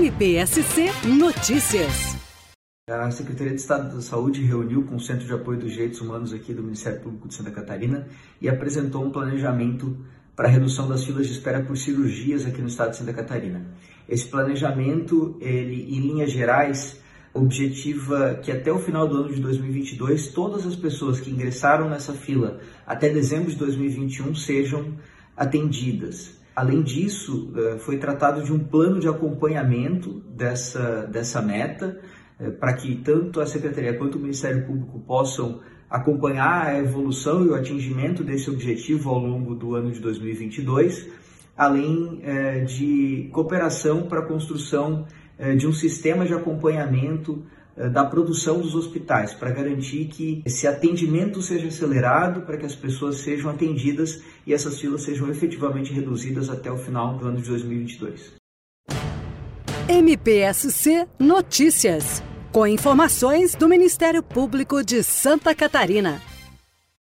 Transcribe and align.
MPSC 0.00 0.86
Notícias. 1.18 2.16
A 2.88 3.10
Secretaria 3.10 3.52
de 3.52 3.60
Estado 3.60 3.94
da 3.94 4.00
Saúde 4.00 4.42
reuniu 4.42 4.82
com 4.84 4.96
o 4.96 5.00
Centro 5.00 5.26
de 5.26 5.32
Apoio 5.34 5.60
dos 5.60 5.72
Direitos 5.72 6.00
Humanos 6.00 6.32
aqui 6.32 6.54
do 6.54 6.62
Ministério 6.62 7.00
Público 7.00 7.28
de 7.28 7.34
Santa 7.34 7.50
Catarina 7.50 8.08
e 8.40 8.48
apresentou 8.48 9.04
um 9.04 9.10
planejamento 9.10 9.94
para 10.34 10.48
a 10.48 10.50
redução 10.50 10.88
das 10.88 11.04
filas 11.04 11.26
de 11.26 11.34
espera 11.34 11.62
por 11.62 11.76
cirurgias 11.76 12.46
aqui 12.46 12.62
no 12.62 12.68
estado 12.68 12.92
de 12.92 12.96
Santa 12.96 13.12
Catarina. 13.12 13.62
Esse 14.08 14.26
planejamento, 14.26 15.36
ele, 15.38 15.94
em 15.94 16.00
linhas 16.00 16.32
gerais, 16.32 16.98
objetiva 17.34 18.40
que 18.42 18.50
até 18.50 18.72
o 18.72 18.78
final 18.78 19.06
do 19.06 19.18
ano 19.18 19.34
de 19.34 19.40
2022 19.42 20.28
todas 20.28 20.64
as 20.64 20.76
pessoas 20.76 21.20
que 21.20 21.30
ingressaram 21.30 21.90
nessa 21.90 22.14
fila 22.14 22.58
até 22.86 23.10
dezembro 23.10 23.50
de 23.50 23.56
2021 23.56 24.34
sejam 24.34 24.94
atendidas. 25.36 26.39
Além 26.60 26.82
disso, 26.82 27.50
eh, 27.56 27.78
foi 27.78 27.96
tratado 27.96 28.42
de 28.42 28.52
um 28.52 28.58
plano 28.58 29.00
de 29.00 29.08
acompanhamento 29.08 30.22
dessa, 30.28 31.06
dessa 31.06 31.40
meta, 31.40 31.98
eh, 32.38 32.50
para 32.50 32.74
que 32.74 32.96
tanto 32.96 33.40
a 33.40 33.46
Secretaria 33.46 33.96
quanto 33.96 34.18
o 34.18 34.20
Ministério 34.20 34.66
Público 34.66 35.00
possam 35.00 35.60
acompanhar 35.88 36.66
a 36.66 36.78
evolução 36.78 37.46
e 37.46 37.48
o 37.48 37.54
atingimento 37.54 38.22
desse 38.22 38.50
objetivo 38.50 39.08
ao 39.08 39.18
longo 39.18 39.54
do 39.54 39.74
ano 39.74 39.90
de 39.90 40.00
2022, 40.00 41.08
além 41.56 42.20
eh, 42.24 42.60
de 42.60 43.30
cooperação 43.32 44.02
para 44.02 44.20
a 44.20 44.26
construção 44.26 45.06
de 45.56 45.66
um 45.66 45.72
sistema 45.72 46.26
de 46.26 46.34
acompanhamento 46.34 47.42
da 47.76 48.04
produção 48.04 48.60
dos 48.60 48.74
hospitais, 48.74 49.32
para 49.32 49.50
garantir 49.50 50.06
que 50.06 50.42
esse 50.44 50.66
atendimento 50.66 51.40
seja 51.40 51.68
acelerado, 51.68 52.42
para 52.42 52.56
que 52.56 52.66
as 52.66 52.74
pessoas 52.74 53.18
sejam 53.18 53.50
atendidas 53.50 54.22
e 54.46 54.52
essas 54.52 54.78
filas 54.80 55.02
sejam 55.02 55.28
efetivamente 55.30 55.92
reduzidas 55.92 56.50
até 56.50 56.70
o 56.70 56.76
final 56.76 57.16
do 57.16 57.26
ano 57.26 57.40
de 57.40 57.48
2022. 57.48 58.34
MPSC 59.88 61.06
Notícias, 61.18 62.22
com 62.52 62.66
informações 62.66 63.54
do 63.54 63.68
Ministério 63.68 64.22
Público 64.22 64.84
de 64.84 65.02
Santa 65.02 65.54
Catarina. 65.54 66.29